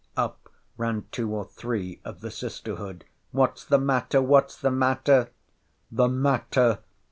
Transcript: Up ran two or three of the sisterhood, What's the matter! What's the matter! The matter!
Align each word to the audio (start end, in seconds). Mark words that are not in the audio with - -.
Up 0.17 0.49
ran 0.77 1.05
two 1.11 1.29
or 1.31 1.45
three 1.45 2.01
of 2.03 2.21
the 2.21 2.31
sisterhood, 2.31 3.05
What's 3.29 3.63
the 3.63 3.77
matter! 3.77 4.19
What's 4.19 4.57
the 4.59 4.71
matter! 4.71 5.29
The 5.91 6.07
matter! 6.07 6.79